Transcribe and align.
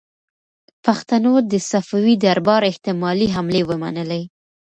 پښتنو 0.85 1.33
د 1.51 1.53
صفوي 1.69 2.15
دربار 2.25 2.61
احتمالي 2.71 3.27
حملې 3.35 3.61
ومنلې. 3.69 4.23